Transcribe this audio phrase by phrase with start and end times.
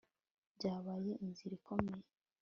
[0.55, 2.05] byabaye inzira ikomeye